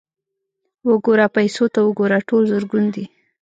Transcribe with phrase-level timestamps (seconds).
[0.89, 2.19] _وګوره، پيسو ته وګوره!
[2.29, 3.05] ټول زرګون دي.